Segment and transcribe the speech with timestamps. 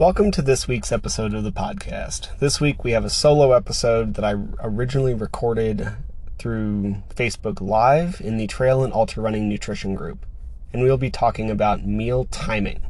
[0.00, 2.34] Welcome to this week's episode of the podcast.
[2.38, 5.90] This week we have a solo episode that I originally recorded
[6.38, 10.24] through Facebook Live in the Trail and Ultra Running Nutrition group,
[10.72, 12.80] and we'll be talking about meal timing.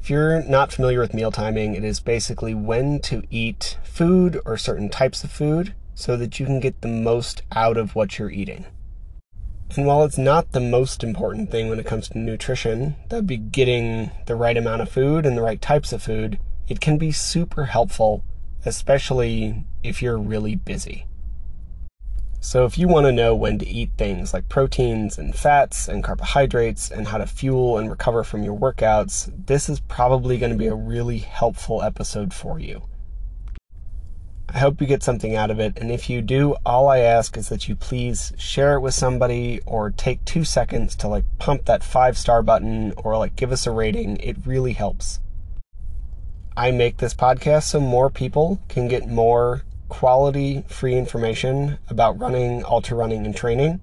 [0.00, 4.56] If you're not familiar with meal timing, it is basically when to eat food or
[4.56, 8.28] certain types of food so that you can get the most out of what you're
[8.28, 8.66] eating.
[9.74, 13.38] And while it's not the most important thing when it comes to nutrition, that'd be
[13.38, 16.38] getting the right amount of food and the right types of food,
[16.68, 18.22] it can be super helpful,
[18.66, 21.06] especially if you're really busy.
[22.38, 26.02] So, if you want to know when to eat things like proteins and fats and
[26.02, 30.58] carbohydrates and how to fuel and recover from your workouts, this is probably going to
[30.58, 32.82] be a really helpful episode for you.
[34.54, 35.78] I hope you get something out of it.
[35.78, 39.60] And if you do, all I ask is that you please share it with somebody
[39.64, 43.66] or take two seconds to like pump that five star button or like give us
[43.66, 44.18] a rating.
[44.18, 45.20] It really helps.
[46.54, 52.62] I make this podcast so more people can get more quality free information about running,
[52.64, 53.80] ultra running, and training.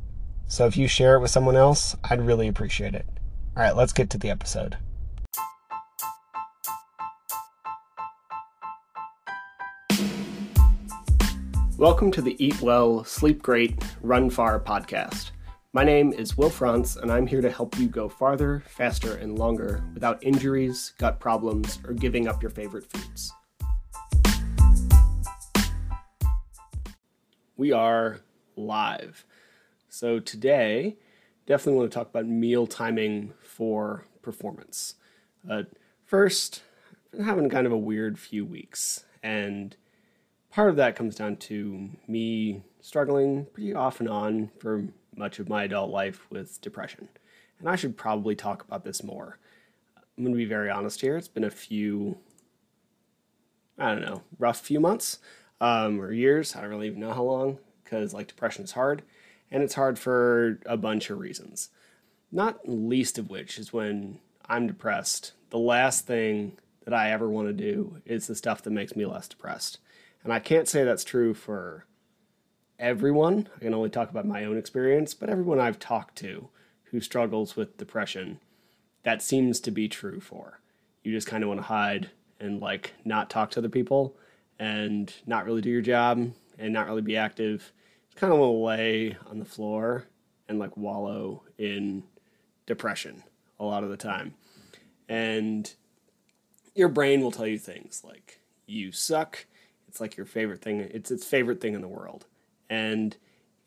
[0.47, 3.07] So if you share it with someone else, I'd really appreciate it.
[3.57, 4.77] All right, let's get to the episode.
[11.79, 15.31] Welcome to the Eat Well, Sleep Great, Run Far podcast.
[15.71, 19.39] My name is Will France, and I'm here to help you go farther, faster, and
[19.39, 23.31] longer without injuries, gut problems, or giving up your favorite foods.
[27.55, 28.19] We are
[28.57, 29.25] live.
[29.87, 30.97] So today,
[31.45, 34.95] definitely want to talk about meal timing for performance.
[35.49, 35.63] Uh,
[36.03, 36.61] first,
[37.05, 39.77] I've been having kind of a weird few weeks, and
[40.51, 45.49] part of that comes down to me struggling pretty off and on for much of
[45.49, 47.09] my adult life with depression.
[47.59, 49.37] And I should probably talk about this more.
[50.17, 51.17] I'm going to be very honest here.
[51.17, 52.17] It's been a few,
[53.77, 55.19] I don't know, rough few months
[55.61, 56.55] um, or years.
[56.55, 59.03] I don't really even know how long because, like, depression is hard.
[59.51, 61.69] And it's hard for a bunch of reasons.
[62.31, 67.47] Not least of which is when I'm depressed, the last thing that I ever want
[67.47, 69.79] to do is the stuff that makes me less depressed.
[70.23, 71.85] And I can't say that's true for
[72.77, 73.47] everyone.
[73.55, 76.49] I can only talk about my own experience, but everyone I've talked to
[76.85, 78.39] who struggles with depression,
[79.03, 80.59] that seems to be true for.
[81.03, 82.09] You just kind of want to hide
[82.39, 84.15] and like not talk to other people
[84.57, 87.71] and not really do your job and not really be active.
[88.07, 90.05] Just kind of want to lay on the floor
[90.47, 92.03] and like wallow in
[92.65, 93.23] depression
[93.59, 94.33] a lot of the time.
[95.07, 95.73] And
[96.75, 99.45] your brain will tell you things like you suck,
[99.89, 100.79] it's like your favorite thing.
[100.79, 102.27] It's its favorite thing in the world,
[102.69, 103.17] and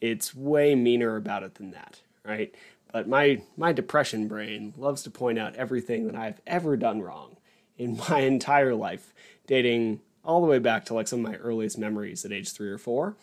[0.00, 2.54] it's way meaner about it than that, right?
[2.92, 7.36] But my my depression brain loves to point out everything that I've ever done wrong
[7.76, 9.12] in my entire life,
[9.48, 12.70] dating all the way back to like some of my earliest memories at age three
[12.70, 13.16] or four.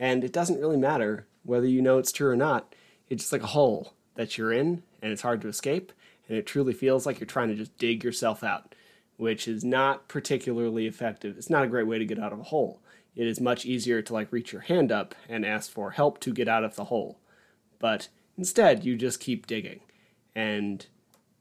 [0.00, 2.74] And it doesn't really matter whether you know it's true or not.
[3.08, 5.92] It's just like a hole that you're in, and it's hard to escape.
[6.28, 8.74] And it truly feels like you're trying to just dig yourself out
[9.20, 11.36] which is not particularly effective.
[11.36, 12.80] It's not a great way to get out of a hole.
[13.14, 16.32] It is much easier to like reach your hand up and ask for help to
[16.32, 17.20] get out of the hole.
[17.78, 19.80] But instead, you just keep digging
[20.34, 20.86] and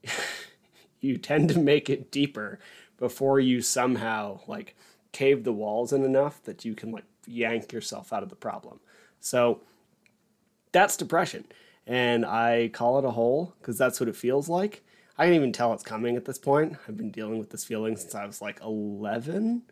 [1.00, 2.59] you tend to make it deeper
[2.97, 4.75] before you somehow like
[5.13, 8.81] cave the walls in enough that you can like yank yourself out of the problem.
[9.22, 9.62] So
[10.73, 11.45] that's depression.
[11.88, 14.84] And I call it a hole because that's what it feels like.
[15.19, 16.78] I can even tell it's coming at this point.
[16.88, 19.63] I've been dealing with this feeling since I was like 11,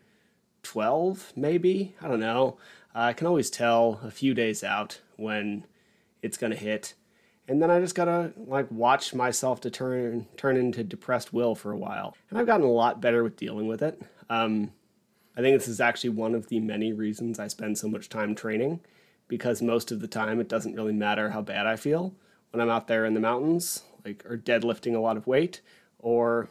[0.62, 1.94] 12, maybe.
[2.02, 2.58] I don't know.
[2.94, 5.64] I can always tell a few days out when
[6.20, 6.92] it's going to hit.
[7.48, 11.72] And then I just gotta like watch myself to turn turn into depressed will for
[11.72, 12.14] a while.
[12.28, 14.02] And I've gotten a lot better with dealing with it.
[14.28, 14.72] Um,
[15.34, 18.34] I think this is actually one of the many reasons I spend so much time
[18.34, 18.80] training,
[19.28, 22.14] because most of the time it doesn't really matter how bad I feel
[22.50, 25.60] when I'm out there in the mountains like or deadlifting a lot of weight
[25.98, 26.48] or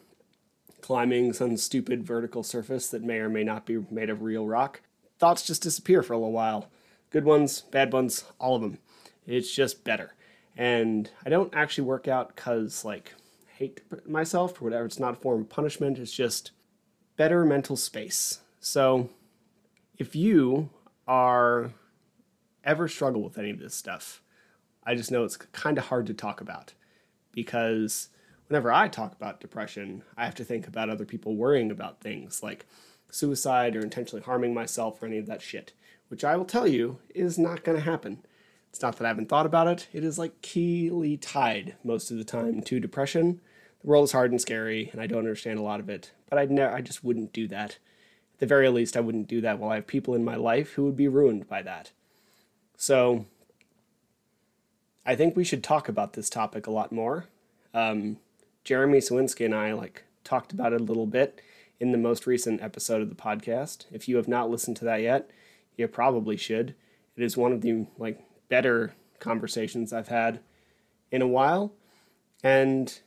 [0.81, 4.81] climbing some stupid vertical surface that may or may not be made of real rock.
[5.19, 6.69] Thoughts just disappear for a little while.
[7.09, 8.77] Good ones, bad ones, all of them.
[9.25, 10.13] It's just better.
[10.55, 13.13] And I don't actually work out because, like,
[13.55, 14.85] hate myself or whatever.
[14.85, 15.97] It's not a form of punishment.
[15.97, 16.51] It's just
[17.15, 18.41] better mental space.
[18.59, 19.09] So,
[19.97, 20.69] if you
[21.07, 21.71] are
[22.63, 24.21] ever struggle with any of this stuff,
[24.83, 26.73] I just know it's kind of hard to talk about
[27.37, 28.09] because
[28.47, 32.41] whenever I talk about depression, I have to think about other people worrying about things
[32.41, 32.65] like
[33.11, 35.71] suicide or intentionally harming myself or any of that shit,
[36.07, 38.25] which I will tell you is not going to happen.
[38.71, 42.17] It's not that I haven't thought about it, it is like keyly tied most of
[42.17, 43.39] the time to depression.
[43.81, 46.13] the world is hard and scary, and I don't understand a lot of it.
[46.31, 47.77] But I'd never, I just wouldn't do that.
[48.33, 50.71] At the very least, I wouldn't do that while I have people in my life
[50.71, 51.91] who would be ruined by that.
[52.77, 53.27] So,
[55.07, 57.27] I think we should talk about this topic a lot more.
[57.73, 58.17] Um,
[58.65, 61.41] Jeremy Sawinski and I like talked about it a little bit
[61.79, 63.85] in the most recent episode of the podcast.
[63.89, 65.29] If you have not listened to that yet,
[65.77, 66.75] you probably should.
[67.15, 68.19] It is one of the like
[68.49, 70.41] better conversations I've had
[71.09, 71.71] in a while,
[72.43, 72.99] and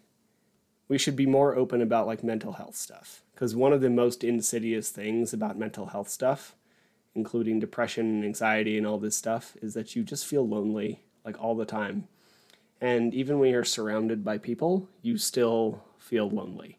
[0.89, 4.25] we should be more open about like mental health stuff because one of the most
[4.25, 6.57] insidious things about mental health stuff
[7.15, 11.41] including depression and anxiety and all this stuff is that you just feel lonely like
[11.41, 12.09] all the time
[12.81, 16.79] and even when you're surrounded by people you still feel lonely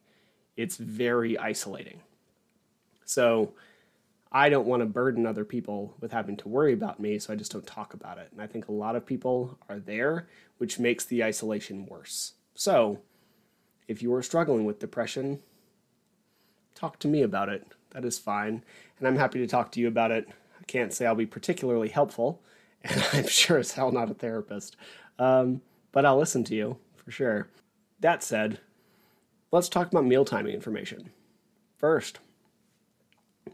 [0.57, 2.01] it's very isolating
[3.05, 3.53] so
[4.31, 7.35] I don't want to burden other people with having to worry about me, so I
[7.35, 8.29] just don't talk about it.
[8.31, 12.33] And I think a lot of people are there, which makes the isolation worse.
[12.55, 12.99] So,
[13.89, 15.41] if you are struggling with depression,
[16.75, 17.67] talk to me about it.
[17.89, 18.63] That is fine.
[18.97, 20.29] And I'm happy to talk to you about it.
[20.29, 22.41] I can't say I'll be particularly helpful,
[22.83, 24.75] and I'm sure as hell not a therapist.
[25.19, 25.61] Um,
[25.91, 27.47] but I'll listen to you for sure.
[27.99, 28.59] That said,
[29.51, 31.11] let's talk about meal timing information.
[31.77, 32.19] First,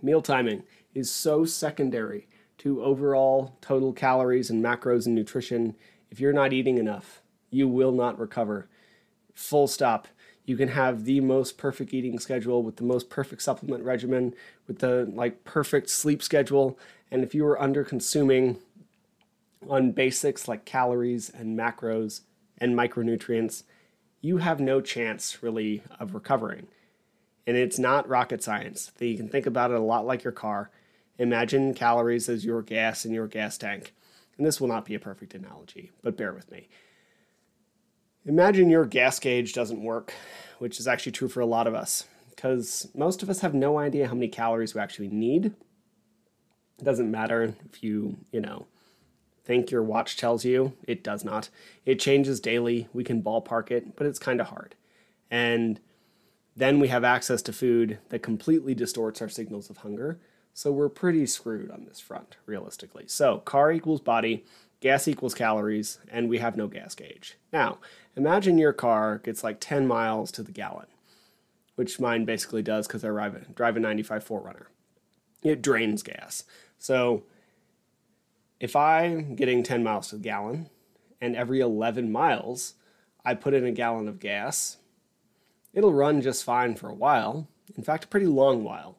[0.01, 0.63] meal timing
[0.93, 2.27] is so secondary
[2.59, 5.75] to overall total calories and macros and nutrition.
[6.09, 8.67] If you're not eating enough, you will not recover.
[9.33, 10.07] Full stop.
[10.45, 14.33] You can have the most perfect eating schedule with the most perfect supplement regimen,
[14.65, 16.79] with the like perfect sleep schedule,
[17.11, 18.57] and if you are under consuming
[19.67, 22.21] on basics like calories and macros
[22.57, 23.63] and micronutrients,
[24.21, 26.67] you have no chance really of recovering.
[27.45, 28.91] And it's not rocket science.
[28.99, 30.69] You can think about it a lot like your car.
[31.17, 33.93] Imagine calories as your gas in your gas tank.
[34.37, 36.67] And this will not be a perfect analogy, but bear with me.
[38.25, 40.13] Imagine your gas gauge doesn't work,
[40.59, 43.79] which is actually true for a lot of us, because most of us have no
[43.79, 45.45] idea how many calories we actually need.
[45.45, 48.67] It doesn't matter if you, you know,
[49.47, 51.49] think your watch tells you, it does not.
[51.85, 52.89] It changes daily.
[52.91, 54.75] We can ballpark it, but it's kind of hard.
[55.31, 55.79] And
[56.55, 60.19] then we have access to food that completely distorts our signals of hunger.
[60.53, 63.05] So we're pretty screwed on this front, realistically.
[63.07, 64.43] So car equals body,
[64.81, 67.37] gas equals calories, and we have no gas gauge.
[67.53, 67.77] Now,
[68.17, 70.87] imagine your car gets like 10 miles to the gallon,
[71.75, 74.65] which mine basically does because I drive a, drive a 95 4Runner.
[75.41, 76.43] It drains gas.
[76.79, 77.23] So
[78.59, 80.69] if I'm getting 10 miles to the gallon,
[81.19, 82.75] and every 11 miles
[83.25, 84.77] I put in a gallon of gas,
[85.73, 88.97] it'll run just fine for a while, in fact, a pretty long while.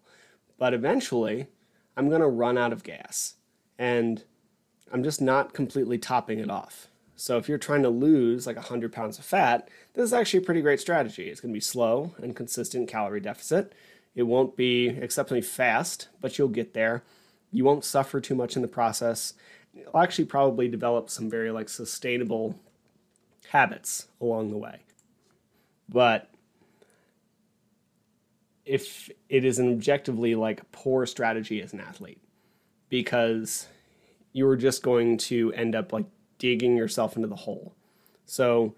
[0.58, 1.46] But eventually,
[1.96, 3.34] I'm going to run out of gas.
[3.78, 4.24] And
[4.92, 6.88] I'm just not completely topping it off.
[7.14, 10.46] So if you're trying to lose like 100 pounds of fat, this is actually a
[10.46, 11.28] pretty great strategy.
[11.28, 13.72] It's going to be slow and consistent calorie deficit.
[14.14, 17.02] It won't be exceptionally fast, but you'll get there.
[17.52, 19.34] You won't suffer too much in the process.
[19.74, 22.58] You'll actually probably develop some very like sustainable
[23.50, 24.80] habits along the way.
[25.88, 26.30] But
[28.64, 32.20] if it is an objectively like poor strategy as an athlete
[32.90, 33.66] because
[34.32, 36.04] you're just going to end up like
[36.38, 37.74] digging yourself into the hole.
[38.26, 38.74] So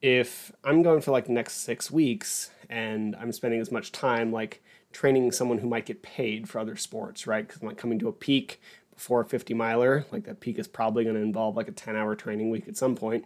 [0.00, 4.32] if I'm going for like the next six weeks and I'm spending as much time
[4.32, 4.62] like
[4.92, 7.46] training someone who might get paid for other sports, right?
[7.46, 8.60] Because I'm like coming to a peak
[8.94, 11.96] before a 50 miler, like that peak is probably going to involve like a 10
[11.96, 13.24] hour training week at some point,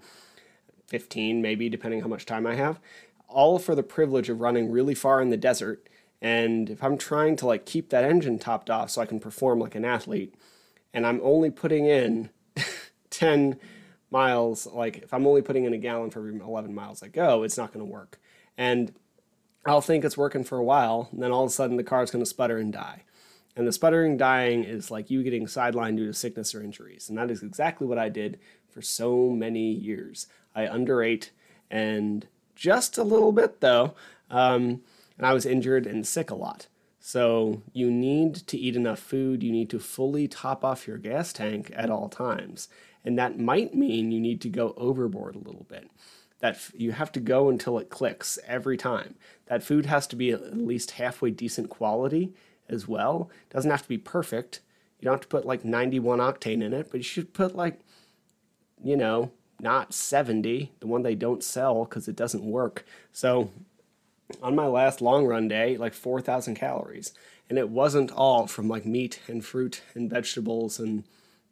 [0.86, 2.80] 15 maybe, depending how much time I have
[3.28, 5.88] all for the privilege of running really far in the desert.
[6.20, 9.58] And if I'm trying to like keep that engine topped off so I can perform
[9.58, 10.34] like an athlete,
[10.92, 12.30] and I'm only putting in
[13.10, 13.58] 10
[14.10, 17.42] miles, like if I'm only putting in a gallon for every 11 miles I go,
[17.42, 18.18] it's not going to work.
[18.56, 18.94] And
[19.66, 22.10] I'll think it's working for a while, and then all of a sudden the car's
[22.10, 23.02] going to sputter and die.
[23.56, 27.08] And the sputtering dying is like you getting sidelined due to sickness or injuries.
[27.08, 30.26] And that is exactly what I did for so many years.
[30.54, 31.30] I underate
[31.70, 33.94] and just a little bit though.
[34.30, 34.82] Um,
[35.16, 36.66] and I was injured and sick a lot.
[37.00, 39.42] So you need to eat enough food.
[39.42, 42.68] You need to fully top off your gas tank at all times.
[43.04, 45.88] And that might mean you need to go overboard a little bit.
[46.40, 49.14] That f- you have to go until it clicks every time.
[49.46, 52.34] That food has to be at least halfway decent quality
[52.68, 53.30] as well.
[53.50, 54.60] It doesn't have to be perfect.
[55.00, 57.80] You don't have to put like 91 octane in it, but you should put like,
[58.82, 62.84] you know, not 70, the one they don't sell because it doesn't work.
[63.12, 63.50] So
[64.42, 67.12] on my last long run day, like 4,000 calories.
[67.48, 71.04] And it wasn't all from like meat and fruit and vegetables and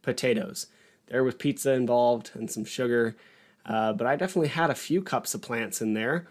[0.03, 0.67] potatoes.
[1.07, 3.17] There was pizza involved and some sugar.
[3.67, 6.27] Uh, but I definitely had a few cups of plants in there.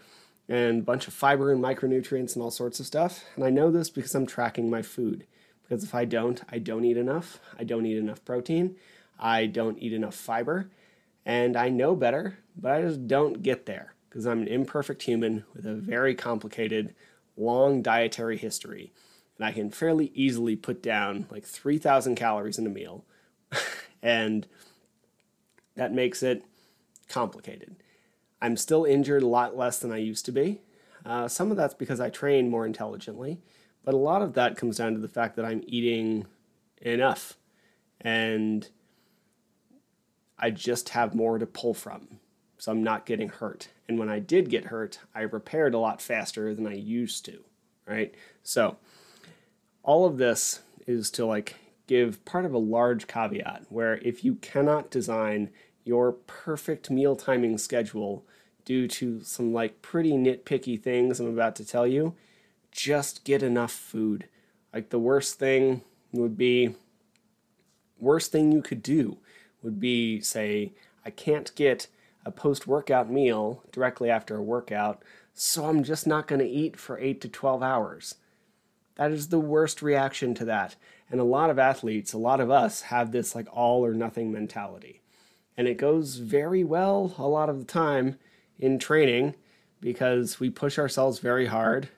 [0.46, 3.24] and a bunch of fiber and micronutrients and all sorts of stuff.
[3.34, 5.26] And I know this because I'm tracking my food.
[5.62, 7.40] Because if I don't, I don't eat enough.
[7.58, 8.76] I don't eat enough protein.
[9.18, 10.70] I don't eat enough fiber.
[11.24, 15.44] And I know better, but I just don't get there because I'm an imperfect human
[15.54, 16.94] with a very complicated,
[17.36, 18.92] long dietary history.
[19.38, 23.06] And I can fairly easily put down like 3,000 calories in a meal.
[24.02, 24.46] and
[25.76, 26.44] that makes it
[27.04, 27.76] complicated.
[28.40, 30.60] I'm still injured a lot less than I used to be.
[31.04, 33.40] Uh, some of that's because I train more intelligently,
[33.84, 36.26] but a lot of that comes down to the fact that I'm eating
[36.80, 37.34] enough
[38.00, 38.68] and
[40.38, 42.20] I just have more to pull from.
[42.58, 43.68] So I'm not getting hurt.
[43.88, 47.44] And when I did get hurt, I repaired a lot faster than I used to,
[47.86, 48.14] right?
[48.42, 48.76] So
[49.82, 51.56] all of this is to like
[51.86, 55.50] give part of a large caveat where if you cannot design
[55.84, 58.24] your perfect meal timing schedule
[58.64, 62.14] due to some like pretty nitpicky things I'm about to tell you,
[62.72, 64.26] just get enough food.
[64.72, 66.74] Like the worst thing would be
[67.98, 69.18] worst thing you could do
[69.62, 70.72] would be say
[71.04, 71.86] I can't get
[72.24, 75.02] a post-workout meal directly after a workout,
[75.34, 78.14] so I'm just not going to eat for 8 to 12 hours.
[78.96, 80.76] That is the worst reaction to that.
[81.10, 84.32] And a lot of athletes, a lot of us have this like all or nothing
[84.32, 85.02] mentality.
[85.56, 88.18] And it goes very well a lot of the time
[88.58, 89.34] in training
[89.80, 91.88] because we push ourselves very hard.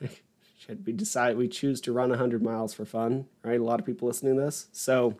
[0.58, 3.60] Should we decide we choose to run 100 miles for fun, right?
[3.60, 4.68] A lot of people listening to this.
[4.72, 5.14] So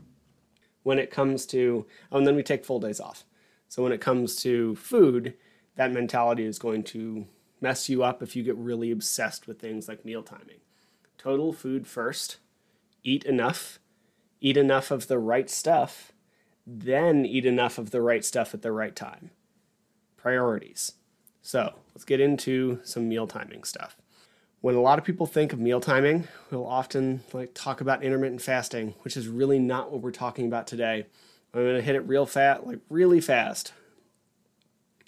[0.82, 3.24] when it comes to, oh, and then we take full days off.
[3.68, 5.34] So when it comes to food,
[5.76, 7.26] that mentality is going to
[7.60, 10.60] mess you up if you get really obsessed with things like meal timing.
[11.18, 12.38] Total food first,
[13.02, 13.78] eat enough,
[14.40, 16.12] eat enough of the right stuff,
[16.66, 19.30] then eat enough of the right stuff at the right time.
[20.16, 20.92] Priorities.
[21.42, 23.96] So let's get into some meal timing stuff.
[24.60, 28.42] When a lot of people think of meal timing, we'll often like talk about intermittent
[28.42, 31.06] fasting, which is really not what we're talking about today.
[31.54, 33.72] I'm going to hit it real fast, like really fast.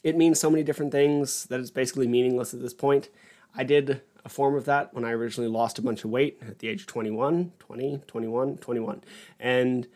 [0.05, 3.09] It means so many different things that it's basically meaningless at this point.
[3.57, 6.61] I did a form of that when I originally lost a bunch of weight at
[6.61, 9.05] the age of 21, 20, 21, 21.
[9.41, 9.89] And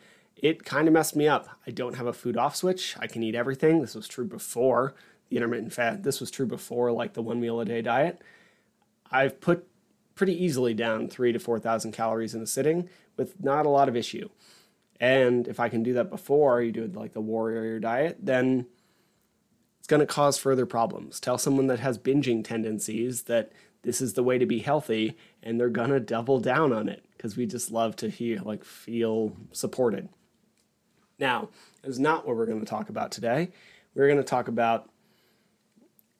[0.43, 1.47] it kind of messed me up.
[1.65, 2.97] I don't have a food off switch.
[2.99, 3.79] I can eat everything.
[3.79, 4.93] This was true before
[5.29, 6.03] the intermittent fat.
[6.03, 8.21] This was true before like the one meal a day diet.
[9.09, 9.65] I've put
[10.15, 13.95] pretty easily down three to 4,000 calories in a sitting with not a lot of
[13.95, 14.27] issue.
[14.99, 18.67] And if I can do that before you do it like the warrior diet, then
[19.79, 21.21] it's going to cause further problems.
[21.21, 25.57] Tell someone that has binging tendencies that this is the way to be healthy and
[25.57, 29.37] they're going to double down on it because we just love to hear like feel
[29.53, 30.09] supported.
[31.23, 31.47] Now,
[31.85, 33.51] is not what we're going to talk about today.
[33.95, 34.89] We're going to talk about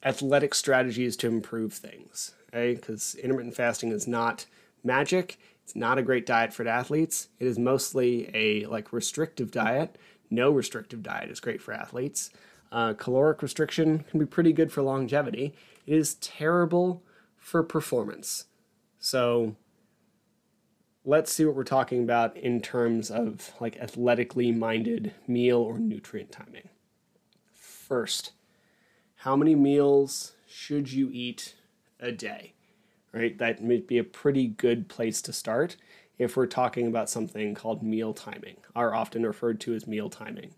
[0.01, 2.75] athletic strategies to improve things, okay?
[2.75, 4.45] Because intermittent fasting is not
[4.81, 5.37] magic.
[5.61, 7.27] It's not a great diet for athletes.
[7.37, 9.97] It is mostly a like restrictive diet.
[10.29, 12.29] No restrictive diet is great for athletes.
[12.71, 15.53] Uh, caloric restriction can be pretty good for longevity.
[15.85, 17.03] It is terrible
[17.35, 18.45] for performance.
[18.99, 19.57] So
[21.05, 26.31] let's see what we're talking about in terms of like athletically minded meal or nutrient
[26.31, 26.69] timing.
[27.53, 28.31] First,
[29.17, 31.55] how many meals should you eat
[31.99, 32.53] a day?
[33.11, 33.37] Right?
[33.37, 35.77] That might be a pretty good place to start
[36.17, 40.53] if we're talking about something called meal timing, are often referred to as meal timing.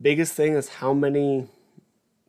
[0.00, 1.48] Biggest thing is how many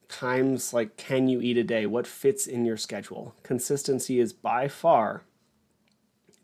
[0.08, 1.86] times like can you eat a day?
[1.86, 3.36] What fits in your schedule?
[3.42, 5.24] Consistency is by far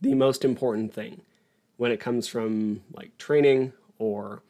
[0.02, 1.22] the most important thing
[1.78, 4.42] when it comes from like training or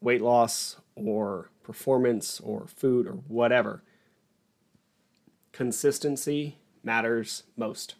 [0.00, 3.82] weight loss or performance or food or whatever.
[5.52, 7.96] Consistency matters most.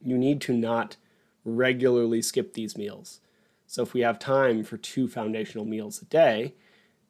[0.00, 0.96] You need to not
[1.44, 3.20] regularly skip these meals.
[3.66, 6.54] So if we have time for two foundational meals a day,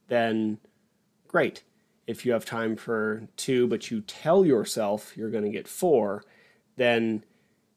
[0.09, 0.59] then
[1.27, 1.63] great.
[2.07, 6.25] If you have time for two, but you tell yourself you're going to get four,
[6.77, 7.25] then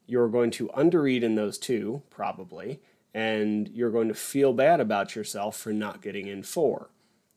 [0.07, 2.81] you're going to undereat in those two, probably,
[3.13, 6.89] and you're going to feel bad about yourself for not getting in four.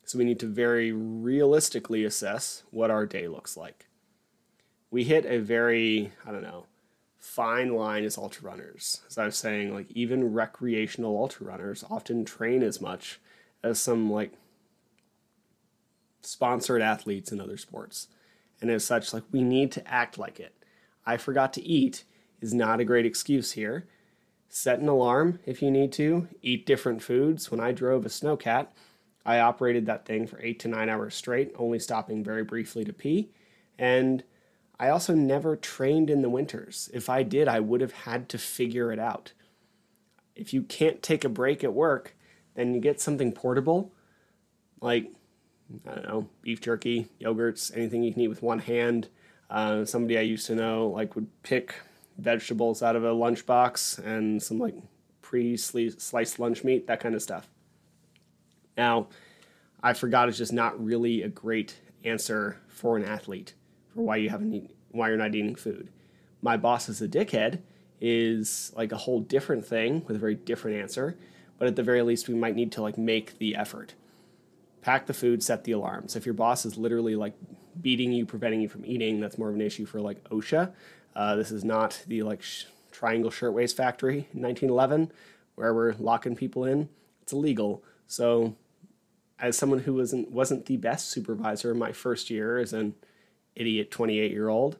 [0.04, 3.87] So we need to very realistically assess what our day looks like.
[4.90, 6.66] We hit a very, I don't know,
[7.18, 9.02] fine line as ultra runners.
[9.06, 13.20] As I was saying, like even recreational ultra runners often train as much
[13.62, 14.32] as some like
[16.22, 18.08] sponsored athletes in other sports.
[18.60, 20.54] And as such, like we need to act like it.
[21.04, 22.04] I forgot to eat
[22.40, 23.87] is not a great excuse here.
[24.49, 26.28] Set an alarm if you need to.
[26.42, 27.50] Eat different foods.
[27.50, 28.68] When I drove a snowcat,
[29.26, 32.92] I operated that thing for eight to nine hours straight, only stopping very briefly to
[32.92, 33.30] pee.
[33.78, 34.25] And
[34.80, 36.88] I also never trained in the winters.
[36.95, 39.33] If I did, I would have had to figure it out.
[40.35, 42.16] If you can't take a break at work,
[42.54, 43.92] then you get something portable,
[44.80, 45.12] like,
[45.87, 49.09] I don't know, beef jerky, yogurts, anything you can eat with one hand.
[49.50, 51.75] Uh, somebody I used to know like would pick
[52.18, 54.75] vegetables out of a lunchbox and some like
[55.22, 57.48] pre-sliced lunch meat, that kind of stuff.
[58.76, 59.08] Now,
[59.82, 63.54] I forgot it's just not really a great answer for an athlete
[63.94, 65.90] for why you haven't why you're not eating food.
[66.40, 67.60] My boss is a dickhead
[68.00, 71.16] is like a whole different thing with a very different answer,
[71.58, 73.94] but at the very least we might need to like make the effort.
[74.80, 76.14] Pack the food, set the alarms.
[76.16, 77.34] If your boss is literally like
[77.80, 80.72] beating you, preventing you from eating, that's more of an issue for like OSHA.
[81.18, 85.10] Uh, this is not the like sh- Triangle Shirtwaist Factory in 1911
[85.56, 86.88] where we're locking people in.
[87.22, 87.82] It's illegal.
[88.06, 88.54] So
[89.40, 92.94] as someone who wasn't wasn't the best supervisor in my first year as an
[93.56, 94.78] idiot 28 year old,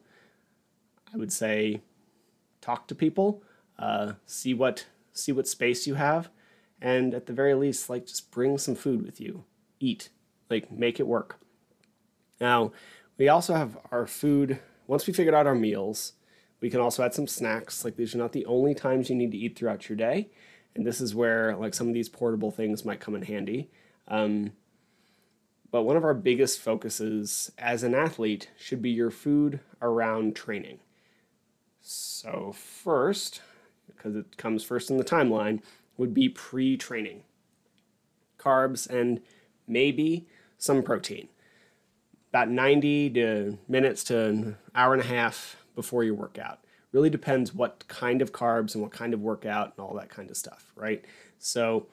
[1.13, 1.81] I would say
[2.61, 3.43] talk to people,
[3.77, 6.29] uh, see what see what space you have,
[6.81, 9.43] and at the very least, like just bring some food with you,
[9.81, 10.07] eat,
[10.49, 11.37] like make it work.
[12.39, 12.71] Now,
[13.17, 14.59] we also have our food.
[14.87, 16.13] Once we figured out our meals,
[16.61, 17.85] we can also add some snacks.
[17.85, 20.29] Like these are not the only times you need to eat throughout your day,
[20.75, 23.69] and this is where like some of these portable things might come in handy.
[24.07, 24.53] Um,
[25.71, 30.79] but one of our biggest focuses as an athlete should be your food around training.
[31.81, 33.41] So, first,
[33.87, 35.61] because it comes first in the timeline,
[35.97, 37.23] would be pre training
[38.39, 39.21] carbs and
[39.67, 41.27] maybe some protein.
[42.29, 46.59] About 90 to minutes to an hour and a half before your workout.
[46.91, 50.29] Really depends what kind of carbs and what kind of workout and all that kind
[50.29, 51.05] of stuff, right?
[51.37, 51.87] So,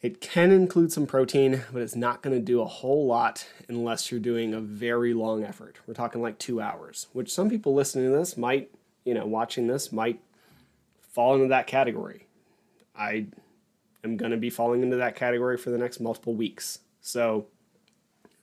[0.00, 4.10] it can include some protein, but it's not going to do a whole lot unless
[4.10, 5.78] you're doing a very long effort.
[5.86, 8.70] We're talking like two hours, which some people listening to this might,
[9.04, 10.20] you know, watching this might
[11.00, 12.26] fall into that category.
[12.96, 13.26] I
[14.02, 16.80] am going to be falling into that category for the next multiple weeks.
[17.00, 17.46] So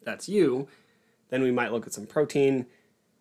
[0.03, 0.67] that's you.
[1.29, 2.65] Then we might look at some protein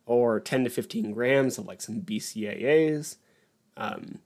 [0.06, 3.16] or 10 to 15 grams of like some BCAAs
[3.76, 4.18] um,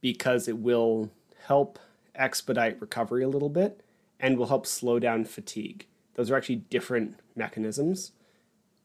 [0.00, 1.10] because it will
[1.46, 1.78] help
[2.14, 3.82] expedite recovery a little bit
[4.20, 5.86] and will help slow down fatigue.
[6.14, 8.12] Those are actually different mechanisms,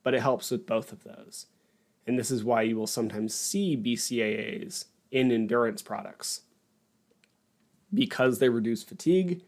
[0.04, 1.48] but it helps with both of those.
[2.06, 6.41] And this is why you will sometimes see BCAAs in endurance products
[7.93, 9.41] because they reduce fatigue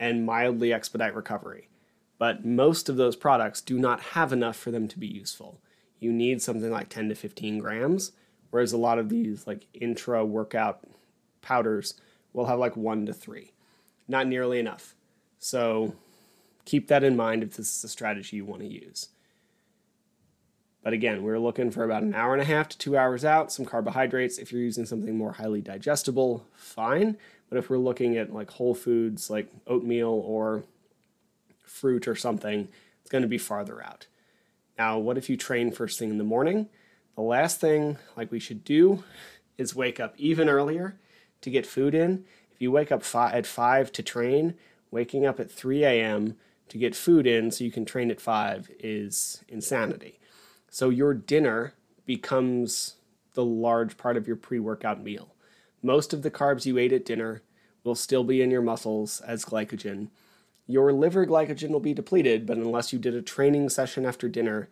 [0.00, 1.68] and mildly expedite recovery.
[2.18, 5.60] But most of those products do not have enough for them to be useful.
[6.00, 8.12] You need something like 10 to 15 grams,
[8.50, 10.80] whereas a lot of these like intra workout
[11.42, 11.94] powders
[12.32, 13.52] we'll have like one to three.
[14.06, 14.94] Not nearly enough.
[15.38, 15.94] So
[16.64, 19.08] keep that in mind if this is a strategy you want to use.
[20.82, 23.52] But again, we're looking for about an hour and a half to two hours out,
[23.52, 24.38] some carbohydrates.
[24.38, 27.16] If you're using something more highly digestible, fine.
[27.50, 30.62] But if we're looking at like whole foods like oatmeal or
[31.64, 32.68] fruit or something,
[33.00, 34.06] it's going to be farther out.
[34.78, 36.68] Now, what if you train first thing in the morning?
[37.16, 39.02] The last thing like we should do
[39.56, 41.00] is wake up even earlier
[41.40, 42.24] to get food in.
[42.52, 44.54] If you wake up at 5 to train,
[44.92, 46.36] waking up at 3 a.m.
[46.68, 50.20] to get food in so you can train at 5 is insanity.
[50.70, 51.74] So your dinner
[52.06, 52.94] becomes
[53.34, 55.34] the large part of your pre workout meal.
[55.82, 57.42] Most of the carbs you ate at dinner
[57.82, 60.08] will still be in your muscles as glycogen.
[60.70, 64.68] Your liver glycogen will be depleted, but unless you did a training session after dinner,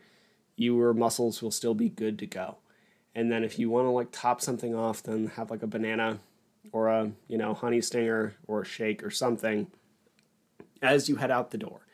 [0.54, 2.58] your muscles will still be good to go.
[3.14, 6.20] And then if you want to like top something off, then have like a banana
[6.70, 9.68] or a you know honey stinger or a shake or something
[10.82, 11.86] as you head out the door.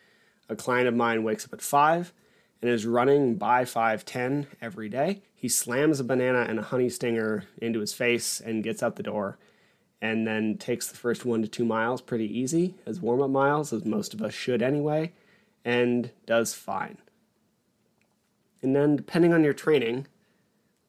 [0.49, 2.13] A client of mine wakes up at five
[2.61, 5.23] and is running by 5:10 every day.
[5.33, 9.05] He slams a banana and a honey stinger into his face and gets out the
[9.05, 9.39] door
[10.03, 13.85] and then takes the first 1 to 2 miles pretty easy as warm-up miles as
[13.85, 15.13] most of us should anyway
[15.65, 16.99] and does fine.
[18.61, 20.09] And then depending on your training,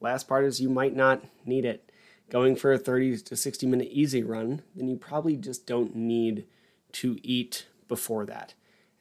[0.01, 1.91] last part is you might not need it
[2.31, 6.45] going for a 30 to 60 minute easy run, then you probably just don't need
[6.93, 8.55] to eat before that.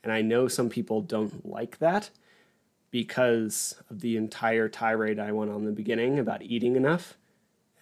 [0.04, 2.10] And I know some people don't like that
[2.90, 7.16] because of the entire tirade I went on in the beginning about eating enough.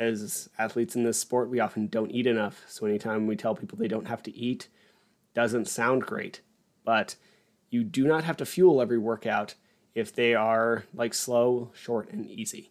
[0.01, 2.63] As athletes in this sport, we often don't eat enough.
[2.67, 4.69] So anytime we tell people they don't have to eat,
[5.35, 6.41] doesn't sound great.
[6.87, 7.17] But
[7.69, 9.57] you do not have to fuel every workout
[9.95, 12.71] if they are like slow, short, and easy.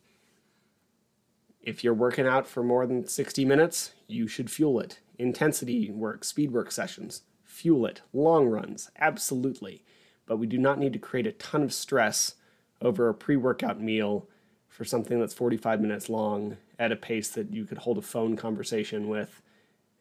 [1.61, 4.99] If you're working out for more than 60 minutes, you should fuel it.
[5.19, 8.01] Intensity work, speed work sessions, fuel it.
[8.11, 9.83] Long runs, absolutely.
[10.25, 12.35] But we do not need to create a ton of stress
[12.81, 14.27] over a pre workout meal
[14.67, 18.37] for something that's 45 minutes long at a pace that you could hold a phone
[18.37, 19.41] conversation with,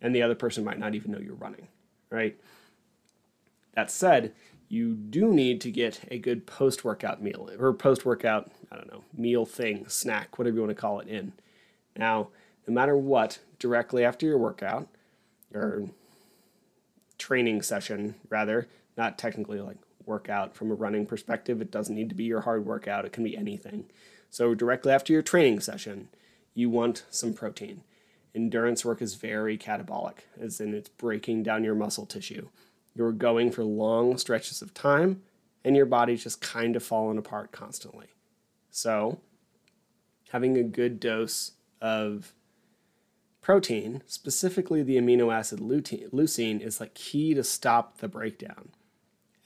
[0.01, 1.69] and the other person might not even know you're running,
[2.09, 2.39] right?
[3.75, 4.33] That said,
[4.69, 8.91] you do need to get a good post workout meal or post workout, I don't
[8.93, 11.33] know, meal thing, snack, whatever you want to call it, in.
[11.97, 12.29] Now,
[12.67, 14.89] no matter what, directly after your workout
[15.53, 15.89] or
[17.17, 22.15] training session, rather, not technically like workout from a running perspective, it doesn't need to
[22.15, 23.87] be your hard workout, it can be anything.
[24.31, 26.09] So, directly after your training session,
[26.59, 27.85] you want some protein.
[28.35, 32.49] Endurance work is very catabolic, as in it's breaking down your muscle tissue.
[32.97, 35.23] You're going for long stretches of time,
[35.65, 38.09] and your body's just kind of falling apart constantly.
[38.73, 39.21] So,
[40.33, 42.33] having a good dose of
[43.41, 48.71] protein, specifically the amino acid leucine, is like key to stop the breakdown.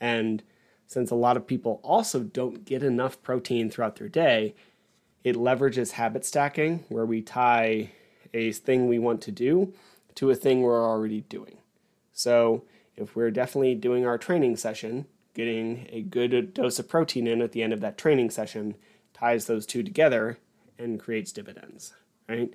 [0.01, 0.41] And
[0.87, 4.55] since a lot of people also don't get enough protein throughout their day,
[5.23, 7.91] it leverages habit stacking, where we tie
[8.33, 9.73] a thing we want to do
[10.15, 11.57] to a thing we're already doing.
[12.11, 12.63] So,
[12.95, 17.51] if we're definitely doing our training session, getting a good dose of protein in at
[17.51, 18.75] the end of that training session
[19.13, 20.37] ties those two together
[20.77, 21.93] and creates dividends,
[22.29, 22.53] right?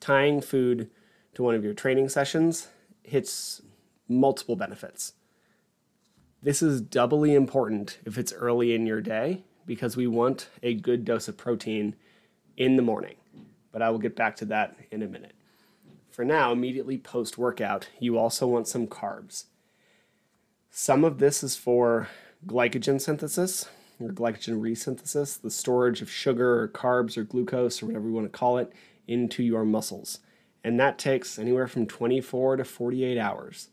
[0.00, 0.90] Tying food
[1.34, 2.68] to one of your training sessions
[3.02, 3.62] hits
[4.08, 5.12] multiple benefits.
[6.42, 11.04] This is doubly important if it's early in your day because we want a good
[11.04, 11.94] dose of protein
[12.56, 13.16] in the morning.
[13.72, 15.34] But I will get back to that in a minute.
[16.10, 19.44] For now, immediately post workout, you also want some carbs.
[20.70, 22.08] Some of this is for
[22.46, 23.68] glycogen synthesis
[24.00, 28.30] or glycogen resynthesis, the storage of sugar or carbs or glucose or whatever you want
[28.30, 28.72] to call it
[29.06, 30.20] into your muscles.
[30.64, 33.68] And that takes anywhere from 24 to 48 hours.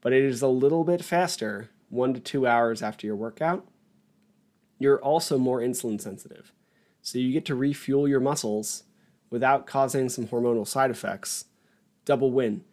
[0.00, 3.66] But it is a little bit faster, one to two hours after your workout.
[4.78, 6.52] You're also more insulin sensitive.
[7.02, 8.84] So you get to refuel your muscles
[9.30, 11.46] without causing some hormonal side effects.
[12.04, 12.64] Double win.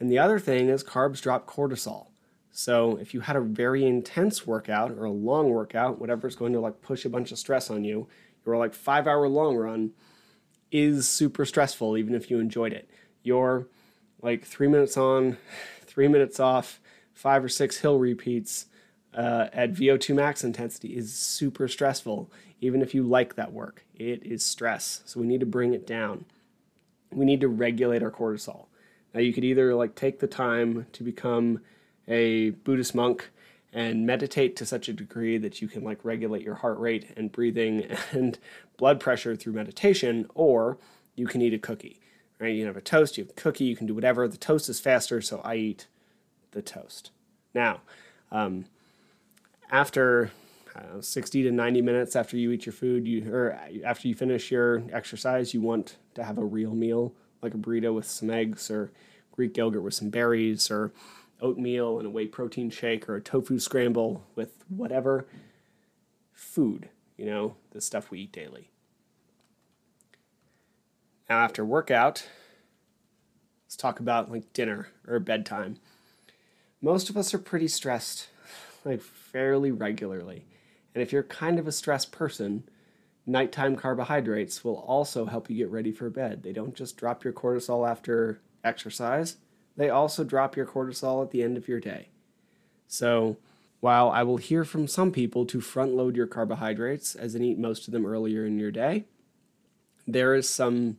[0.00, 2.08] And the other thing is carbs drop cortisol.
[2.50, 6.60] So if you had a very intense workout or a long workout, whatever's going to
[6.60, 8.08] like push a bunch of stress on you,
[8.44, 9.92] your like five hour long run
[10.72, 12.88] is super stressful, even if you enjoyed it.
[13.22, 13.68] Your
[14.22, 15.36] like three minutes on,
[15.82, 16.80] three minutes off,
[17.12, 18.66] five or six hill repeats
[19.16, 23.84] uh, at VO2 max intensity is super stressful, even if you like that work.
[23.94, 25.02] It is stress.
[25.06, 26.26] So we need to bring it down.
[27.10, 28.66] We need to regulate our cortisol.
[29.14, 31.60] Now, you could either like take the time to become
[32.06, 33.30] a Buddhist monk
[33.72, 37.32] and meditate to such a degree that you can like regulate your heart rate and
[37.32, 38.38] breathing and
[38.76, 40.76] blood pressure through meditation, or
[41.14, 42.00] you can eat a cookie.
[42.38, 42.52] Right?
[42.52, 44.28] You can have a toast, you have a cookie, you can do whatever.
[44.28, 45.86] The toast is faster, so I eat
[46.50, 47.10] the toast.
[47.54, 47.80] Now,
[48.30, 48.66] um,
[49.70, 50.30] after
[50.92, 54.50] know, 60 to 90 minutes after you eat your food, you or after you finish
[54.50, 58.70] your exercise, you want to have a real meal, like a burrito with some eggs
[58.70, 58.90] or
[59.32, 60.92] Greek yogurt with some berries or
[61.40, 65.26] oatmeal and a whey protein shake or a tofu scramble with whatever
[66.32, 68.70] food, you know, the stuff we eat daily.
[71.28, 72.26] Now after workout,
[73.64, 75.78] let's talk about like dinner or bedtime.
[76.80, 78.28] Most of us are pretty stressed
[78.86, 80.46] like fairly regularly.
[80.94, 82.68] And if you're kind of a stressed person,
[83.26, 86.42] nighttime carbohydrates will also help you get ready for bed.
[86.42, 89.36] They don't just drop your cortisol after exercise,
[89.76, 92.08] they also drop your cortisol at the end of your day.
[92.88, 93.36] So,
[93.80, 97.58] while I will hear from some people to front load your carbohydrates as in eat
[97.58, 99.04] most of them earlier in your day,
[100.06, 100.98] there is some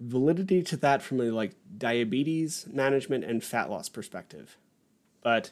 [0.00, 4.56] validity to that from a like diabetes management and fat loss perspective.
[5.22, 5.50] But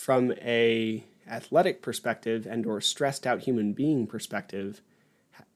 [0.00, 4.80] from a athletic perspective and or stressed out human being perspective,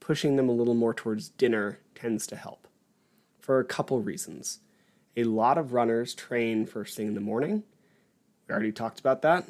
[0.00, 2.68] pushing them a little more towards dinner tends to help
[3.40, 4.58] for a couple reasons.
[5.16, 7.62] A lot of runners train first thing in the morning.
[8.46, 9.48] We already talked about that.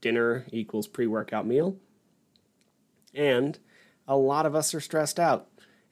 [0.00, 1.76] Dinner equals pre workout meal.
[3.12, 3.58] And
[4.06, 5.48] a lot of us are stressed out,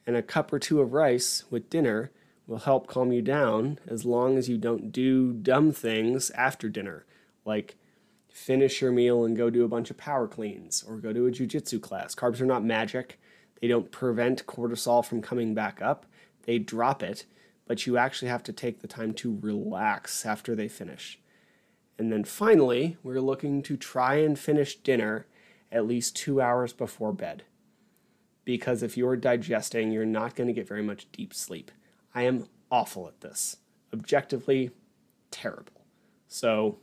[0.07, 2.09] and a cup or two of rice with dinner
[2.47, 7.03] will help calm you down as long as you don't do dumb things after dinner,
[7.43, 7.75] like
[8.35, 11.31] finish your meal and go do a bunch of power cleans or go to a
[11.31, 12.13] jujitsu class.
[12.13, 13.17] Carbs are not magic.
[13.61, 16.05] They don't prevent cortisol from coming back up.
[16.43, 17.25] They drop it,
[17.65, 21.17] but you actually have to take the time to relax after they finish.
[21.97, 25.27] And then finally, we're looking to try and finish dinner
[25.71, 27.43] at least two hours before bed.
[28.43, 31.71] Because if you're digesting, you're not going to get very much deep sleep.
[32.13, 33.57] I am awful at this.
[33.93, 34.71] Objectively,
[35.31, 35.85] terrible.
[36.27, 36.79] So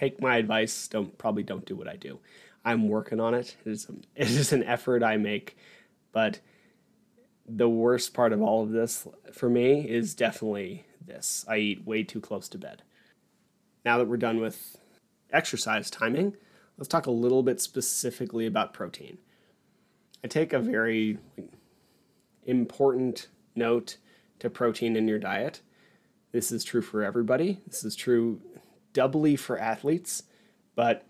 [0.00, 0.88] take my advice.
[0.88, 2.18] Don't probably don't do what I do.
[2.64, 3.56] I'm working on it.
[3.64, 5.56] It is, a, it is an effort I make,
[6.12, 6.40] but
[7.46, 11.44] the worst part of all of this for me is definitely this.
[11.48, 12.82] I eat way too close to bed.
[13.84, 14.78] Now that we're done with
[15.32, 16.36] exercise timing,
[16.78, 19.18] let's talk a little bit specifically about protein.
[20.22, 21.18] I take a very
[22.44, 23.96] important note
[24.38, 25.60] to protein in your diet.
[26.32, 27.60] This is true for everybody.
[27.66, 28.40] This is true
[28.92, 30.24] doubly for athletes,
[30.74, 31.06] but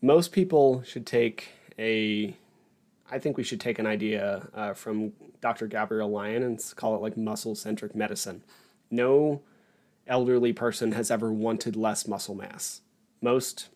[0.00, 2.36] most people should take a
[3.10, 5.66] I think we should take an idea uh, from Dr.
[5.66, 8.42] Gabrielle Lyon and call it like muscle centric medicine.
[8.90, 9.40] No
[10.06, 12.82] elderly person has ever wanted less muscle mass.
[13.22, 13.68] Most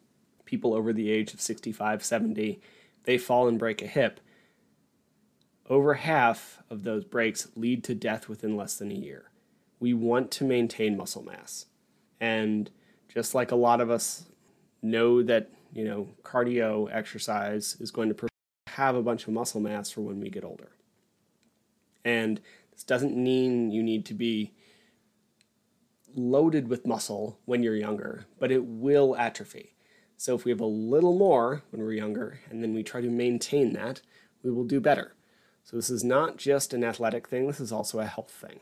[0.44, 2.60] people over the age of 65, 70,
[3.04, 4.20] they fall and break a hip.
[5.68, 9.30] Over half of those breaks lead to death within less than a year.
[9.80, 11.66] We want to maintain muscle mass.
[12.20, 12.70] And
[13.12, 14.24] just like a lot of us
[14.80, 18.28] know that, you know, cardio exercise is going to
[18.68, 20.72] have a bunch of muscle mass for when we get older.
[22.04, 22.40] And
[22.72, 24.52] this doesn't mean you need to be
[26.14, 29.74] loaded with muscle when you're younger, but it will atrophy.
[30.16, 33.10] So if we have a little more when we're younger and then we try to
[33.10, 34.00] maintain that,
[34.42, 35.14] we will do better.
[35.64, 38.60] So this is not just an athletic thing, this is also a health thing.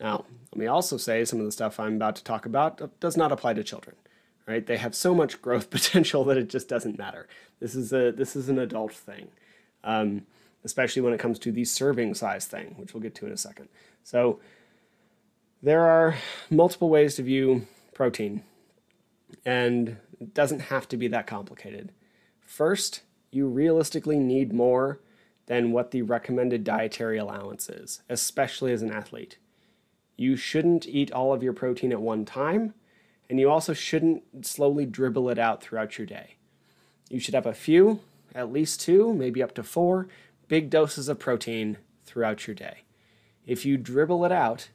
[0.00, 3.16] Now, let me also say some of the stuff I'm about to talk about does
[3.16, 3.96] not apply to children.
[4.46, 4.66] Right?
[4.66, 7.28] They have so much growth potential that it just doesn't matter.
[7.60, 9.28] This is a this is an adult thing,
[9.84, 10.22] um,
[10.64, 13.36] especially when it comes to the serving size thing, which we'll get to in a
[13.36, 13.68] second.
[14.02, 14.40] So
[15.62, 16.16] there are
[16.50, 18.42] multiple ways to view protein,
[19.44, 21.92] and it doesn't have to be that complicated.
[22.40, 25.00] First, you realistically need more
[25.46, 29.38] than what the recommended dietary allowance is, especially as an athlete.
[30.18, 32.74] You shouldn't eat all of your protein at one time,
[33.30, 36.34] and you also shouldn't slowly dribble it out throughout your day.
[37.08, 38.00] You should have a few,
[38.34, 40.08] at least two, maybe up to four,
[40.48, 42.78] big doses of protein throughout your day.
[43.46, 44.70] If you dribble it out,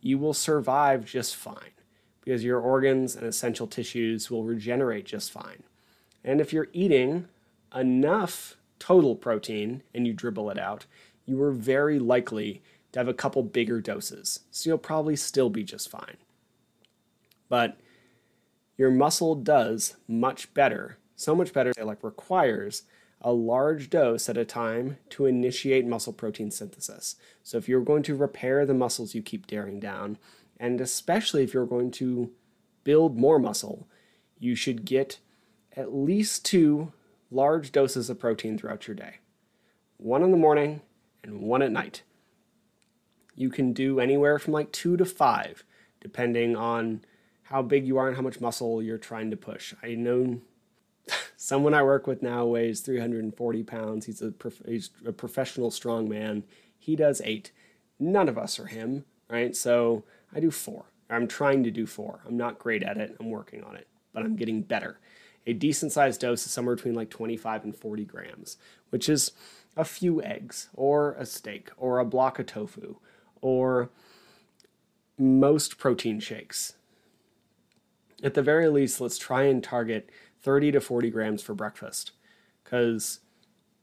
[0.00, 1.70] you will survive just fine
[2.24, 5.62] because your organs and essential tissues will regenerate just fine.
[6.24, 7.28] And if you're eating
[7.72, 10.86] enough total protein and you dribble it out,
[11.24, 12.62] you are very likely
[12.98, 14.40] have a couple bigger doses.
[14.50, 16.16] So you'll probably still be just fine.
[17.48, 17.78] But
[18.76, 22.82] your muscle does much better, so much better, it like requires
[23.20, 27.14] a large dose at a time to initiate muscle protein synthesis.
[27.42, 30.18] So, if you're going to repair the muscles you keep tearing down,
[30.58, 32.30] and especially if you're going to
[32.84, 33.88] build more muscle,
[34.38, 35.18] you should get
[35.76, 36.92] at least two
[37.30, 39.16] large doses of protein throughout your day
[39.96, 40.80] one in the morning
[41.24, 42.02] and one at night.
[43.38, 45.62] You can do anywhere from like two to five,
[46.00, 47.02] depending on
[47.44, 49.74] how big you are and how much muscle you're trying to push.
[49.80, 50.40] I know
[51.36, 54.06] someone I work with now weighs 340 pounds.
[54.06, 56.42] He's a, prof- he's a professional strongman.
[56.76, 57.52] He does eight.
[58.00, 59.54] None of us are him, right?
[59.54, 60.02] So
[60.34, 60.86] I do four.
[61.08, 62.18] I'm trying to do four.
[62.26, 63.14] I'm not great at it.
[63.20, 64.98] I'm working on it, but I'm getting better.
[65.46, 68.56] A decent sized dose is somewhere between like 25 and 40 grams,
[68.90, 69.30] which is
[69.76, 72.96] a few eggs, or a steak, or a block of tofu,
[73.40, 73.90] or
[75.18, 76.74] most protein shakes.
[78.22, 82.12] At the very least, let's try and target 30 to 40 grams for breakfast.
[82.62, 83.20] Because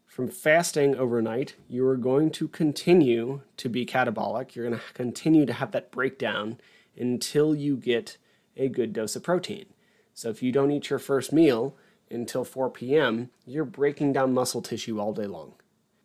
[0.06, 4.56] from fasting overnight, you are going to continue to be catabolic.
[4.56, 6.58] You're going to continue to have that breakdown
[6.98, 8.18] until you get
[8.56, 9.66] a good dose of protein.
[10.14, 11.76] So if you don't eat your first meal
[12.10, 15.56] until 4 p.m., you're breaking down muscle tissue all day long.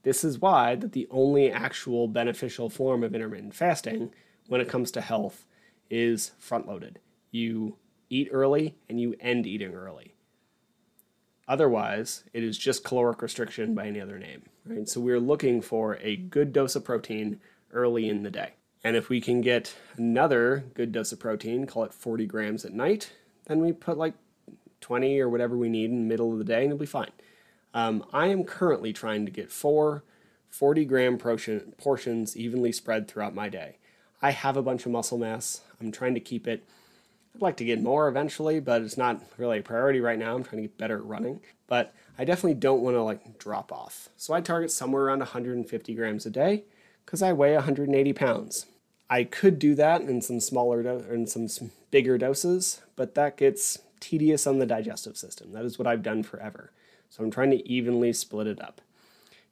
[0.02, 4.12] This is why that the only actual beneficial form of intermittent fasting
[4.48, 5.46] when it comes to health
[5.90, 6.98] is front loaded.
[7.30, 7.76] You
[8.08, 10.14] eat early and you end eating early.
[11.46, 14.42] Otherwise, it is just caloric restriction by any other name.
[14.64, 14.88] Right?
[14.88, 17.40] So we're looking for a good dose of protein
[17.72, 18.54] early in the day.
[18.82, 22.72] And if we can get another good dose of protein, call it 40 grams at
[22.72, 23.12] night,
[23.46, 24.14] then we put like
[24.80, 27.10] 20 or whatever we need in the middle of the day and it'll be fine.
[27.72, 30.04] Um, I am currently trying to get four
[30.48, 33.76] 40 gram portion, portions evenly spread throughout my day.
[34.20, 35.60] I have a bunch of muscle mass.
[35.80, 36.64] I'm trying to keep it
[37.34, 40.34] I'd like to get more eventually, but it's not really a priority right now.
[40.34, 43.72] I'm trying to get better at running, but I definitely don't want to like drop
[43.72, 44.08] off.
[44.16, 46.64] So I target somewhere around 150 grams a day
[47.04, 48.66] because I weigh 180 pounds.
[49.08, 53.78] I could do that in some smaller do- in some bigger doses, but that gets
[54.00, 55.52] tedious on the digestive system.
[55.52, 56.72] That is what I've done forever.
[57.10, 58.80] So I'm trying to evenly split it up.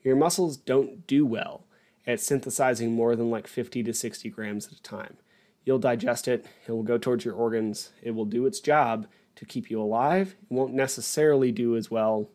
[0.03, 1.65] Your muscles don't do well
[2.07, 5.17] at synthesizing more than like 50 to 60 grams at a time.
[5.65, 9.45] You'll digest it, it will go towards your organs, it will do its job to
[9.45, 10.37] keep you alive.
[10.41, 12.31] It won't necessarily do as well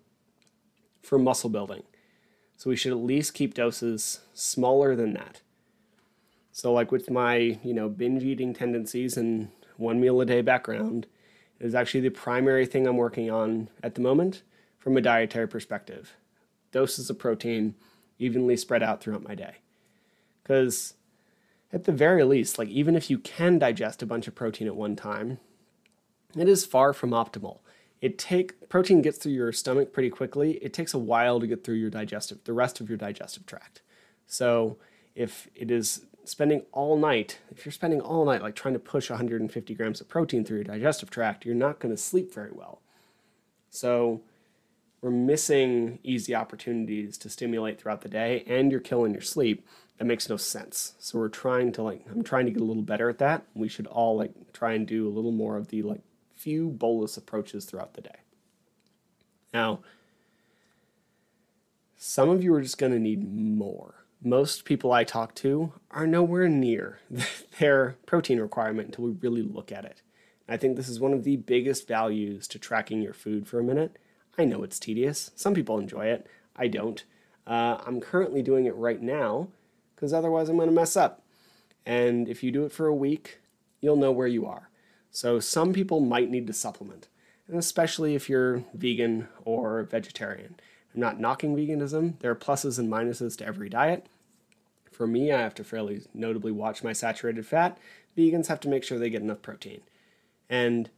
[1.01, 1.83] for muscle building.
[2.57, 5.41] So we should at least keep doses smaller than that.
[6.51, 11.07] So like with my, you know, binge eating tendencies and one meal a day background,
[11.59, 14.43] it is actually the primary thing I'm working on at the moment
[14.83, 16.17] from a dietary perspective.
[16.73, 17.75] Doses of protein
[18.19, 19.55] evenly spread out throughout my day.
[20.43, 20.95] Cuz
[21.71, 24.75] at the very least, like even if you can digest a bunch of protein at
[24.75, 25.39] one time,
[26.35, 27.59] it is far from optimal.
[28.01, 30.55] It take protein gets through your stomach pretty quickly.
[30.61, 33.81] It takes a while to get through your digestive, the rest of your digestive tract.
[34.25, 34.77] So
[35.15, 39.09] if it is spending all night, if you're spending all night like trying to push
[39.09, 42.81] 150 grams of protein through your digestive tract, you're not going to sleep very well.
[43.69, 44.23] So
[45.03, 50.05] we're missing easy opportunities to stimulate throughout the day and you're killing your sleep that
[50.05, 50.95] makes no sense.
[50.97, 53.43] So we're trying to like I'm trying to get a little better at that.
[53.53, 56.01] We should all like try and do a little more of the like
[56.33, 58.15] few bolus approaches throughout the day.
[59.53, 59.81] Now,
[61.97, 64.05] some of you are just going to need more.
[64.23, 66.99] Most people I talk to are nowhere near
[67.59, 70.01] their protein requirement until we really look at it.
[70.47, 73.63] I think this is one of the biggest values to tracking your food for a
[73.63, 73.97] minute.
[74.37, 75.31] I know it's tedious.
[75.35, 76.27] Some people enjoy it.
[76.55, 77.03] I don't.
[77.45, 79.49] Uh, I'm currently doing it right now
[79.95, 81.21] because otherwise I'm going to mess up.
[81.85, 83.39] And if you do it for a week,
[83.81, 84.69] you'll know where you are.
[85.11, 87.07] So some people might need to supplement,
[87.47, 90.55] and especially if you're vegan or vegetarian.
[90.93, 92.19] I'm not knocking veganism.
[92.19, 94.07] There are pluses and minuses to every diet.
[94.91, 97.77] For me, I have to fairly notably watch my saturated fat.
[98.17, 99.81] Vegans have to make sure they get enough protein.
[100.49, 100.89] And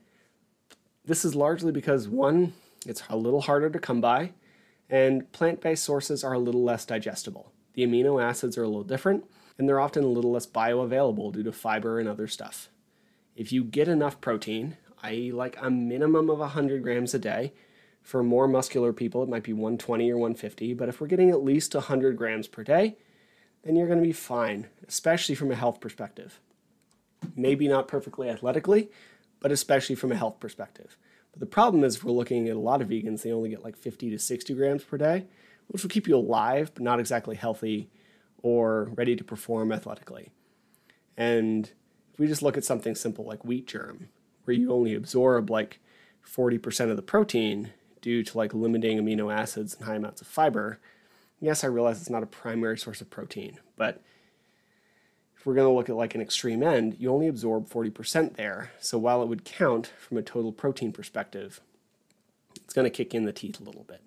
[1.05, 2.53] this is largely because one,
[2.85, 4.33] it's a little harder to come by,
[4.89, 7.51] and plant based sources are a little less digestible.
[7.73, 9.25] The amino acids are a little different,
[9.57, 12.69] and they're often a little less bioavailable due to fiber and other stuff.
[13.35, 17.53] If you get enough protein, i.e., like a minimum of 100 grams a day,
[18.01, 21.43] for more muscular people, it might be 120 or 150, but if we're getting at
[21.43, 22.97] least 100 grams per day,
[23.63, 26.39] then you're going to be fine, especially from a health perspective.
[27.35, 28.91] Maybe not perfectly athletically,
[29.39, 30.97] but especially from a health perspective.
[31.35, 33.63] But the problem is, if we're looking at a lot of vegans, they only get
[33.63, 35.25] like 50 to 60 grams per day,
[35.67, 37.89] which will keep you alive, but not exactly healthy
[38.41, 40.31] or ready to perform athletically.
[41.17, 41.69] And
[42.13, 44.07] if we just look at something simple like wheat germ,
[44.45, 45.79] where you only absorb like
[46.25, 47.71] 40% of the protein
[48.01, 50.79] due to like limiting amino acids and high amounts of fiber,
[51.41, 54.01] yes, I realize it's not a primary source of protein, but
[55.45, 58.71] we're going to look at like an extreme end, you only absorb 40% there.
[58.79, 61.62] So while it would count from a total protein perspective,
[62.55, 64.01] it's going to kick in the teeth a little bit.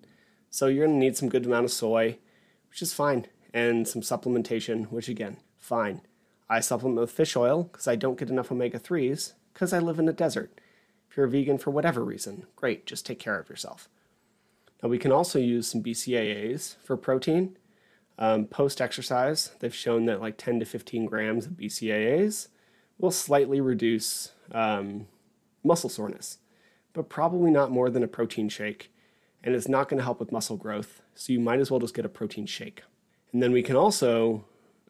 [0.51, 2.19] So you're going to need some good amount of soy,
[2.71, 6.01] which is fine, and some supplementation, which again, fine.
[6.51, 9.99] I supplement with fish oil because I don't get enough omega 3s because I live
[9.99, 10.61] in a desert.
[11.11, 13.89] If you're a vegan for whatever reason, great, just take care of yourself.
[14.83, 17.57] Now, we can also use some BCAAs for protein.
[18.19, 22.49] Um, Post exercise, they've shown that like 10 to 15 grams of BCAAs
[22.99, 25.07] will slightly reduce um,
[25.63, 26.39] muscle soreness,
[26.93, 28.91] but probably not more than a protein shake
[29.43, 31.01] and it's not going to help with muscle growth.
[31.15, 32.83] So you might as well just get a protein shake.
[33.33, 34.45] And then we can also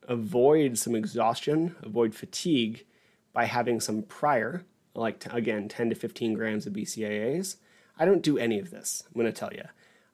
[0.07, 2.87] avoid some exhaustion, avoid fatigue
[3.33, 4.65] by having some prior,
[4.95, 7.57] like again, 10 to 15 grams of BCAAs.
[7.99, 9.65] I don't do any of this, I'm going to tell you.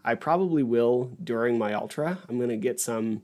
[0.04, 2.18] I probably will during my ultra.
[2.28, 3.22] I'm going to get some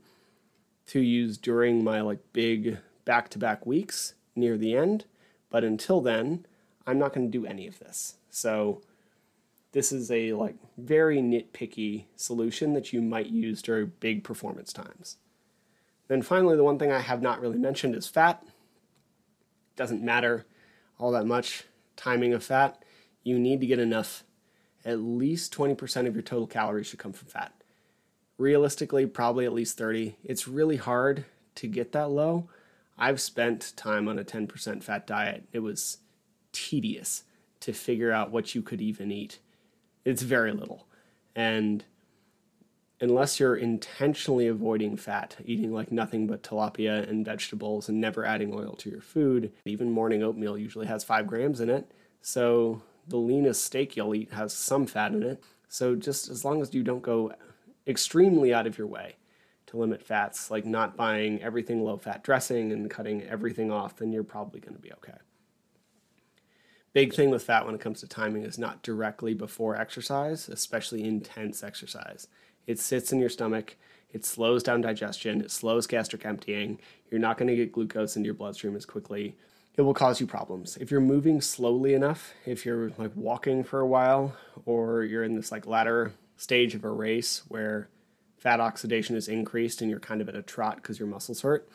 [0.87, 5.05] to use during my like big back-to-back weeks near the end,
[5.49, 6.45] but until then,
[6.87, 8.15] I'm not going to do any of this.
[8.29, 8.81] So
[9.71, 15.17] this is a like very nitpicky solution that you might use during big performance times.
[16.07, 18.43] Then finally, the one thing I have not really mentioned is fat.
[19.75, 20.45] Doesn't matter
[20.97, 21.63] all that much
[21.95, 22.83] timing of fat.
[23.23, 24.23] You need to get enough.
[24.83, 27.53] At least 20% of your total calories should come from fat.
[28.37, 30.15] Realistically, probably at least 30.
[30.23, 32.49] It's really hard to get that low.
[32.97, 35.43] I've spent time on a 10% fat diet.
[35.51, 35.97] It was
[36.51, 37.23] tedious
[37.61, 39.39] to figure out what you could even eat
[40.05, 40.87] it's very little.
[41.35, 41.83] And
[42.99, 48.53] unless you're intentionally avoiding fat, eating like nothing but tilapia and vegetables and never adding
[48.53, 51.91] oil to your food, even morning oatmeal usually has five grams in it.
[52.21, 55.43] So the leanest steak you'll eat has some fat in it.
[55.67, 57.33] So just as long as you don't go
[57.87, 59.15] extremely out of your way
[59.67, 64.11] to limit fats, like not buying everything low fat dressing and cutting everything off, then
[64.11, 65.17] you're probably going to be okay
[66.93, 71.03] big thing with fat when it comes to timing is not directly before exercise, especially
[71.03, 72.27] intense exercise.
[72.67, 73.77] It sits in your stomach,
[74.11, 76.79] it slows down digestion, it slows gastric emptying.
[77.09, 79.37] You're not going to get glucose into your bloodstream as quickly.
[79.77, 80.77] It will cause you problems.
[80.77, 85.35] If you're moving slowly enough, if you're like walking for a while or you're in
[85.35, 87.87] this like ladder stage of a race where
[88.37, 91.69] fat oxidation is increased and you're kind of at a trot because your muscles hurt,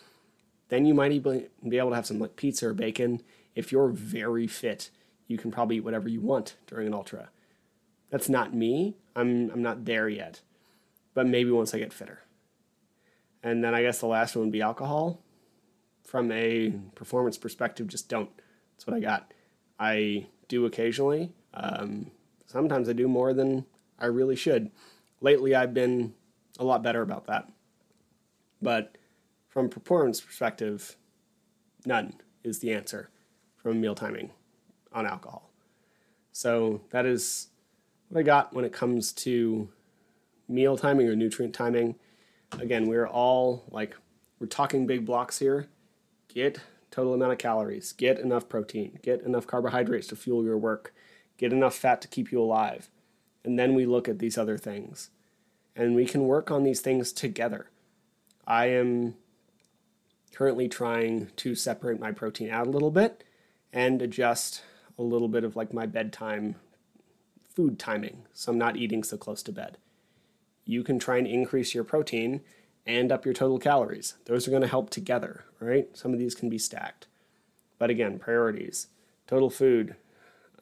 [0.68, 3.22] then you might even be able to have some like pizza or bacon.
[3.54, 4.90] If you're very fit,
[5.26, 7.30] you can probably eat whatever you want during an ultra.
[8.10, 8.96] That's not me.
[9.14, 10.42] I'm I'm not there yet.
[11.14, 12.20] But maybe once I get fitter.
[13.42, 15.20] And then I guess the last one would be alcohol.
[16.06, 18.30] From a performance perspective, just don't.
[18.72, 19.32] That's what I got.
[19.78, 21.32] I do occasionally.
[21.52, 22.10] Um,
[22.46, 23.66] sometimes I do more than
[23.98, 24.70] I really should.
[25.20, 26.14] Lately, I've been
[26.58, 27.48] a lot better about that.
[28.62, 28.96] But
[29.48, 30.96] from a performance perspective,
[31.84, 33.10] none is the answer
[33.56, 34.30] from meal timing
[34.92, 35.50] on alcohol.
[36.32, 37.48] So that is
[38.08, 39.68] what I got when it comes to
[40.48, 41.96] meal timing or nutrient timing.
[42.60, 43.96] Again, we're all like,
[44.38, 45.68] we're talking big blocks here.
[46.36, 46.60] Get
[46.90, 50.92] total amount of calories, get enough protein, get enough carbohydrates to fuel your work,
[51.38, 52.90] get enough fat to keep you alive.
[53.42, 55.08] And then we look at these other things.
[55.74, 57.70] And we can work on these things together.
[58.46, 59.14] I am
[60.34, 63.24] currently trying to separate my protein out a little bit
[63.72, 64.62] and adjust
[64.98, 66.56] a little bit of like my bedtime
[67.48, 69.78] food timing so I'm not eating so close to bed.
[70.66, 72.42] You can try and increase your protein
[72.86, 74.14] and up your total calories.
[74.26, 75.88] Those are going to help together, right?
[75.96, 77.06] Some of these can be stacked.
[77.78, 78.88] But again, priorities
[79.26, 79.96] total food,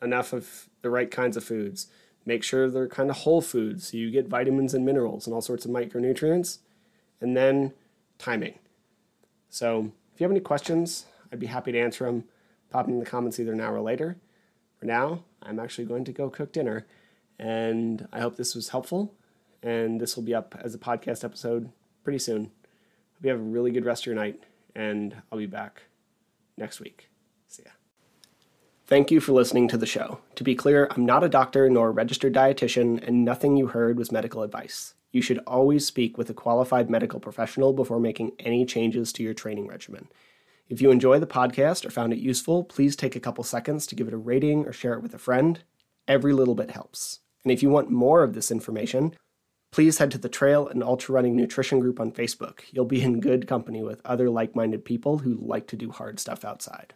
[0.00, 1.88] enough of the right kinds of foods.
[2.26, 5.42] Make sure they're kind of whole foods so you get vitamins and minerals and all
[5.42, 6.58] sorts of micronutrients.
[7.20, 7.72] And then
[8.18, 8.58] timing.
[9.50, 12.24] So if you have any questions, I'd be happy to answer them.
[12.70, 14.16] Pop them in the comments either now or later.
[14.78, 16.86] For now, I'm actually going to go cook dinner.
[17.38, 19.12] And I hope this was helpful.
[19.62, 21.70] And this will be up as a podcast episode
[22.04, 22.44] pretty soon.
[22.44, 24.40] Hope you have a really good rest of your night,
[24.74, 25.82] and I'll be back
[26.56, 27.08] next week.
[27.48, 27.72] See ya.
[28.86, 30.20] Thank you for listening to the show.
[30.36, 33.96] To be clear, I'm not a doctor nor a registered dietitian, and nothing you heard
[33.96, 34.94] was medical advice.
[35.10, 39.32] You should always speak with a qualified medical professional before making any changes to your
[39.32, 40.08] training regimen.
[40.68, 43.94] If you enjoy the podcast or found it useful, please take a couple seconds to
[43.94, 45.62] give it a rating or share it with a friend.
[46.08, 47.20] Every little bit helps.
[47.44, 49.14] And if you want more of this information,
[49.74, 52.60] please head to the Trail and Ultra Running Nutrition Group on Facebook.
[52.70, 56.20] You'll be in good company with other like minded people who like to do hard
[56.20, 56.94] stuff outside.